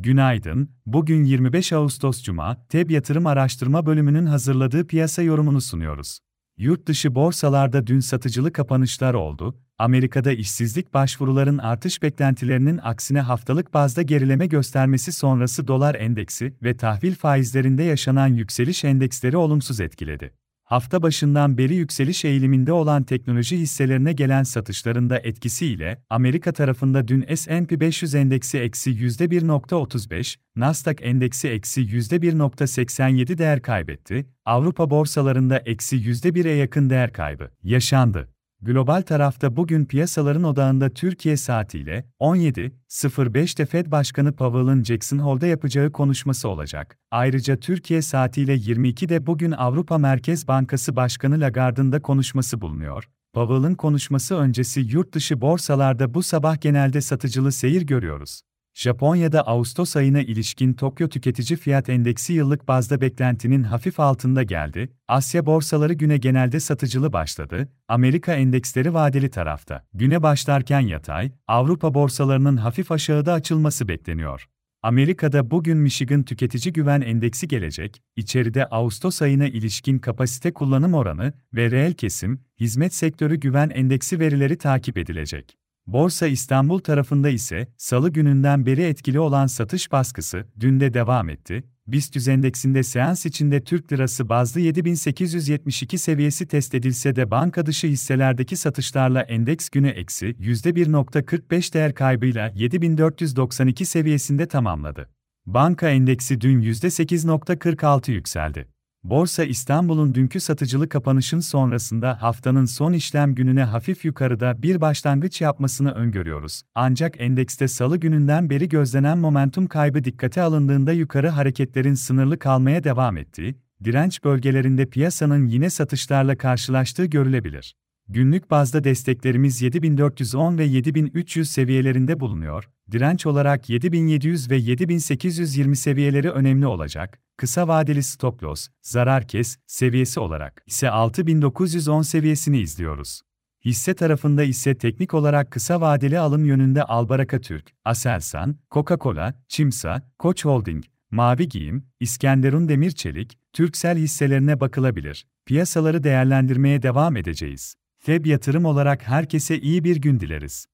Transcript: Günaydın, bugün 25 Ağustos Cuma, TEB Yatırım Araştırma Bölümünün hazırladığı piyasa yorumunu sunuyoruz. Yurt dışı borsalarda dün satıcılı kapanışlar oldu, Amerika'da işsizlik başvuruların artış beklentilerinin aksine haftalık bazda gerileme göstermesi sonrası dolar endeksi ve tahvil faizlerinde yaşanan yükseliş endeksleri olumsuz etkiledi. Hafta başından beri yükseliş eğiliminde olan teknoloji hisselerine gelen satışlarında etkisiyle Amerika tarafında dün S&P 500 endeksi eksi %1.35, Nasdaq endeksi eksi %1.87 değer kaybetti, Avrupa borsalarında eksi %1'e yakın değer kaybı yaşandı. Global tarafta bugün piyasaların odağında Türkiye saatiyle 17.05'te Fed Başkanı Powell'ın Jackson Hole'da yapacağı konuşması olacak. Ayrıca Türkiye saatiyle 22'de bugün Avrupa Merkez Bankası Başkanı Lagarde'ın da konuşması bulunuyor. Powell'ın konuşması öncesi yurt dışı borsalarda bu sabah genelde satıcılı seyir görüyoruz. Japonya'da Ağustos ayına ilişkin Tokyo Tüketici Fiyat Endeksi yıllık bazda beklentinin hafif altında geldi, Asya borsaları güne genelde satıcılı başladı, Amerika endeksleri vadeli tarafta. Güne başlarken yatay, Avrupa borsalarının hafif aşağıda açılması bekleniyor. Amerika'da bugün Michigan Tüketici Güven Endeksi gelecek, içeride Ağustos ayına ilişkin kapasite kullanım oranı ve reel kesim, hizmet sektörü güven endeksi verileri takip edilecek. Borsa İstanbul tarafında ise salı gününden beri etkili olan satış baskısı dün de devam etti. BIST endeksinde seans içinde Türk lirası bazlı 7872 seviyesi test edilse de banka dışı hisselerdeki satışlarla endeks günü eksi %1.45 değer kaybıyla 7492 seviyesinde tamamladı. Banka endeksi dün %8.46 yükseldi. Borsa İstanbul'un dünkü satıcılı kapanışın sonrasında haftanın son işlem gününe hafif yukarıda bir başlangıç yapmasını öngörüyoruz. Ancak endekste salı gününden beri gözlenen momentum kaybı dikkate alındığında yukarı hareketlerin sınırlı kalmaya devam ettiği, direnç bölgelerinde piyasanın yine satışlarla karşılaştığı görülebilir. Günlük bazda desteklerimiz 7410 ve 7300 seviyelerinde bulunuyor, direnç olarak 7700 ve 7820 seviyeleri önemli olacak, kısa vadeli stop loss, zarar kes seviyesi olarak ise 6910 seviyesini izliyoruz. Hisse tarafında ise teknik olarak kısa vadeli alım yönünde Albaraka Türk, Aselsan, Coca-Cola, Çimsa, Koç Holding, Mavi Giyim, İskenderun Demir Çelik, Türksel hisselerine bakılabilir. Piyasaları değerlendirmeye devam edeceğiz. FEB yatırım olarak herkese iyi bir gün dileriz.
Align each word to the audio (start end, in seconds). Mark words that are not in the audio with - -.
Günaydın, 0.00 0.70
bugün 0.86 1.24
25 1.24 1.72
Ağustos 1.72 2.22
Cuma, 2.22 2.66
TEB 2.68 2.90
Yatırım 2.90 3.26
Araştırma 3.26 3.86
Bölümünün 3.86 4.26
hazırladığı 4.26 4.86
piyasa 4.86 5.22
yorumunu 5.22 5.60
sunuyoruz. 5.60 6.18
Yurt 6.58 6.86
dışı 6.86 7.14
borsalarda 7.14 7.86
dün 7.86 8.00
satıcılı 8.00 8.52
kapanışlar 8.52 9.14
oldu, 9.14 9.58
Amerika'da 9.78 10.32
işsizlik 10.32 10.94
başvuruların 10.94 11.58
artış 11.58 12.02
beklentilerinin 12.02 12.80
aksine 12.82 13.20
haftalık 13.20 13.74
bazda 13.74 14.02
gerileme 14.02 14.46
göstermesi 14.46 15.12
sonrası 15.12 15.68
dolar 15.68 15.94
endeksi 15.94 16.54
ve 16.62 16.76
tahvil 16.76 17.14
faizlerinde 17.14 17.82
yaşanan 17.82 18.28
yükseliş 18.28 18.84
endeksleri 18.84 19.36
olumsuz 19.36 19.80
etkiledi. 19.80 20.32
Hafta 20.68 21.02
başından 21.02 21.58
beri 21.58 21.74
yükseliş 21.74 22.24
eğiliminde 22.24 22.72
olan 22.72 23.02
teknoloji 23.02 23.58
hisselerine 23.58 24.12
gelen 24.12 24.42
satışlarında 24.42 25.18
etkisiyle 25.18 26.02
Amerika 26.10 26.52
tarafında 26.52 27.08
dün 27.08 27.34
S&P 27.34 27.80
500 27.80 28.14
endeksi 28.14 28.58
eksi 28.58 28.90
%1.35, 28.90 30.36
Nasdaq 30.56 30.96
endeksi 31.00 31.48
eksi 31.48 31.80
%1.87 31.80 33.38
değer 33.38 33.62
kaybetti, 33.62 34.26
Avrupa 34.44 34.90
borsalarında 34.90 35.58
eksi 35.58 35.96
%1'e 35.96 36.52
yakın 36.52 36.90
değer 36.90 37.12
kaybı 37.12 37.50
yaşandı. 37.62 38.28
Global 38.62 39.02
tarafta 39.02 39.56
bugün 39.56 39.84
piyasaların 39.84 40.44
odağında 40.44 40.90
Türkiye 40.90 41.36
saatiyle 41.36 42.04
17.05'te 42.20 43.66
Fed 43.66 43.90
Başkanı 43.90 44.32
Powell'ın 44.32 44.84
Jackson 44.84 45.18
Hole'da 45.18 45.46
yapacağı 45.46 45.92
konuşması 45.92 46.48
olacak. 46.48 46.98
Ayrıca 47.10 47.56
Türkiye 47.56 48.02
saatiyle 48.02 48.54
22'de 48.54 49.26
bugün 49.26 49.52
Avrupa 49.52 49.98
Merkez 49.98 50.48
Bankası 50.48 50.96
Başkanı 50.96 51.40
Lagarde'ın 51.40 51.92
da 51.92 52.02
konuşması 52.02 52.60
bulunuyor. 52.60 53.08
Powell'ın 53.32 53.74
konuşması 53.74 54.34
öncesi 54.34 54.80
yurt 54.80 55.12
dışı 55.14 55.40
borsalarda 55.40 56.14
bu 56.14 56.22
sabah 56.22 56.60
genelde 56.60 57.00
satıcılı 57.00 57.52
seyir 57.52 57.82
görüyoruz. 57.82 58.42
Japonya'da 58.78 59.42
Ağustos 59.42 59.96
ayına 59.96 60.20
ilişkin 60.20 60.74
Tokyo 60.74 61.08
Tüketici 61.08 61.56
Fiyat 61.56 61.88
Endeksi 61.88 62.32
yıllık 62.32 62.68
bazda 62.68 63.00
beklentinin 63.00 63.62
hafif 63.62 64.00
altında 64.00 64.42
geldi, 64.42 64.92
Asya 65.08 65.46
borsaları 65.46 65.92
güne 65.92 66.16
genelde 66.16 66.60
satıcılı 66.60 67.12
başladı, 67.12 67.68
Amerika 67.88 68.34
endeksleri 68.34 68.94
vadeli 68.94 69.30
tarafta. 69.30 69.84
Güne 69.94 70.22
başlarken 70.22 70.80
yatay, 70.80 71.32
Avrupa 71.48 71.94
borsalarının 71.94 72.56
hafif 72.56 72.92
aşağıda 72.92 73.32
açılması 73.32 73.88
bekleniyor. 73.88 74.48
Amerika'da 74.82 75.50
bugün 75.50 75.78
Michigan 75.78 76.22
Tüketici 76.22 76.72
Güven 76.72 77.00
Endeksi 77.00 77.48
gelecek, 77.48 78.02
içeride 78.16 78.66
Ağustos 78.66 79.22
ayına 79.22 79.46
ilişkin 79.46 79.98
kapasite 79.98 80.52
kullanım 80.52 80.94
oranı 80.94 81.32
ve 81.54 81.70
reel 81.70 81.94
kesim, 81.94 82.40
hizmet 82.60 82.94
sektörü 82.94 83.36
güven 83.36 83.70
endeksi 83.70 84.20
verileri 84.20 84.58
takip 84.58 84.98
edilecek. 84.98 85.58
Borsa 85.88 86.26
İstanbul 86.26 86.78
tarafında 86.78 87.28
ise 87.28 87.68
salı 87.76 88.10
gününden 88.10 88.66
beri 88.66 88.82
etkili 88.82 89.20
olan 89.20 89.46
satış 89.46 89.92
baskısı 89.92 90.44
dün 90.60 90.80
de 90.80 90.94
devam 90.94 91.28
etti. 91.28 91.64
BIST 91.86 92.28
endeksinde 92.28 92.82
seans 92.82 93.26
içinde 93.26 93.64
Türk 93.64 93.92
lirası 93.92 94.28
bazlı 94.28 94.60
7872 94.60 95.98
seviyesi 95.98 96.46
test 96.48 96.74
edilse 96.74 97.16
de 97.16 97.30
banka 97.30 97.66
dışı 97.66 97.86
hisselerdeki 97.86 98.56
satışlarla 98.56 99.22
endeks 99.22 99.68
günü 99.68 99.88
eksi 99.88 100.26
%1.45 100.26 101.74
değer 101.74 101.94
kaybıyla 101.94 102.52
7492 102.54 103.84
seviyesinde 103.84 104.46
tamamladı. 104.46 105.08
Banka 105.46 105.88
endeksi 105.88 106.40
dün 106.40 106.62
%8.46 106.62 108.10
yükseldi. 108.10 108.77
Borsa 109.04 109.44
İstanbul'un 109.44 110.14
dünkü 110.14 110.40
satıcılı 110.40 110.88
kapanışın 110.88 111.40
sonrasında 111.40 112.22
haftanın 112.22 112.64
son 112.64 112.92
işlem 112.92 113.34
gününe 113.34 113.62
hafif 113.62 114.04
yukarıda 114.04 114.62
bir 114.62 114.80
başlangıç 114.80 115.40
yapmasını 115.40 115.92
öngörüyoruz. 115.92 116.62
Ancak 116.74 117.20
endekste 117.20 117.68
salı 117.68 117.96
gününden 117.96 118.50
beri 118.50 118.68
gözlenen 118.68 119.18
momentum 119.18 119.66
kaybı 119.66 120.04
dikkate 120.04 120.42
alındığında 120.42 120.92
yukarı 120.92 121.28
hareketlerin 121.28 121.94
sınırlı 121.94 122.38
kalmaya 122.38 122.84
devam 122.84 123.16
ettiği, 123.16 123.54
direnç 123.84 124.24
bölgelerinde 124.24 124.86
piyasanın 124.86 125.46
yine 125.46 125.70
satışlarla 125.70 126.38
karşılaştığı 126.38 127.04
görülebilir. 127.04 127.74
Günlük 128.10 128.50
bazda 128.50 128.84
desteklerimiz 128.84 129.62
7410 129.62 130.58
ve 130.58 130.64
7300 130.64 131.50
seviyelerinde 131.50 132.20
bulunuyor, 132.20 132.68
direnç 132.90 133.26
olarak 133.26 133.70
7700 133.70 134.50
ve 134.50 134.56
7820 134.56 135.76
seviyeleri 135.76 136.30
önemli 136.30 136.66
olacak, 136.66 137.20
kısa 137.36 137.68
vadeli 137.68 138.02
stop 138.02 138.42
loss, 138.42 138.68
zarar 138.82 139.28
kes 139.28 139.58
seviyesi 139.66 140.20
olarak 140.20 140.62
ise 140.66 140.90
6910 140.90 142.02
seviyesini 142.02 142.60
izliyoruz. 142.60 143.22
Hisse 143.64 143.94
tarafında 143.94 144.42
ise 144.42 144.74
teknik 144.74 145.14
olarak 145.14 145.50
kısa 145.50 145.80
vadeli 145.80 146.18
alım 146.18 146.44
yönünde 146.44 146.82
Albaraka 146.82 147.40
Türk, 147.40 147.72
Aselsan, 147.84 148.56
Coca-Cola, 148.70 149.34
Çimsa, 149.48 150.02
Koç 150.18 150.44
Holding, 150.44 150.84
Mavi 151.10 151.48
Giyim, 151.48 151.84
İskenderun 152.00 152.68
Demir 152.68 152.90
Çelik, 152.90 153.38
Türksel 153.52 153.98
hisselerine 153.98 154.60
bakılabilir. 154.60 155.26
Piyasaları 155.46 156.04
değerlendirmeye 156.04 156.82
devam 156.82 157.16
edeceğiz. 157.16 157.74
FEB 158.08 158.26
yatırım 158.26 158.64
olarak 158.64 159.08
herkese 159.08 159.58
iyi 159.60 159.84
bir 159.84 159.96
gün 159.96 160.20
dileriz. 160.20 160.66